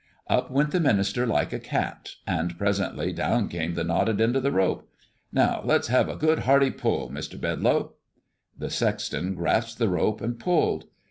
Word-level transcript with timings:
Up 0.27 0.49
went 0.49 0.71
the 0.71 0.79
minister 0.79 1.27
like 1.27 1.53
a 1.53 1.59
cat; 1.59 2.15
and 2.25 2.57
presently 2.57 3.13
down 3.13 3.47
came 3.47 3.75
the 3.75 3.83
knotted 3.83 4.19
end 4.19 4.35
of 4.35 4.41
the 4.41 4.51
rope. 4.51 4.89
"Now, 5.31 5.61
let's 5.63 5.89
have 5.89 6.09
a 6.09 6.15
good, 6.15 6.39
hearty 6.39 6.71
pull, 6.71 7.11
Mr. 7.11 7.39
Bedlow." 7.39 7.93
The 8.57 8.71
sexton 8.71 9.35
grasped 9.35 9.77
the 9.77 9.89
rope 9.89 10.19
and 10.19 10.39
pulled. 10.39 10.85